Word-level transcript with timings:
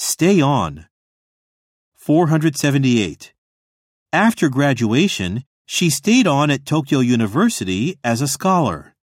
Stay 0.00 0.40
on. 0.40 0.86
478. 1.96 3.32
After 4.12 4.48
graduation, 4.48 5.42
she 5.66 5.90
stayed 5.90 6.24
on 6.28 6.52
at 6.52 6.64
Tokyo 6.64 7.00
University 7.00 7.98
as 8.04 8.22
a 8.22 8.28
scholar. 8.28 8.94